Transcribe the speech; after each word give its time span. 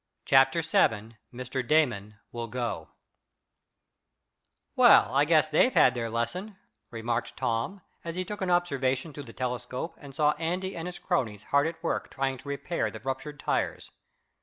Chapter 0.25 0.63
Seven 0.63 1.17
Mr. 1.31 1.61
Damon 1.61 2.15
Will 2.31 2.47
Go 2.47 2.89
"Well, 4.75 5.13
I 5.13 5.25
guess 5.25 5.47
they've 5.47 5.75
had 5.75 5.93
their 5.93 6.09
lesson," 6.09 6.57
remarked 6.89 7.37
Tom, 7.37 7.81
as 8.03 8.15
he 8.15 8.25
took 8.25 8.41
an 8.41 8.49
observation 8.49 9.13
through 9.13 9.25
the 9.29 9.31
telescope 9.31 9.93
and 9.99 10.15
saw 10.15 10.31
Andy 10.39 10.75
and 10.75 10.87
his 10.87 10.97
cronies 10.97 11.43
hard 11.43 11.67
at 11.67 11.83
work 11.83 12.09
trying 12.09 12.39
to 12.39 12.49
repair 12.49 12.89
the 12.89 12.99
ruptured 12.99 13.39
tires. 13.39 13.91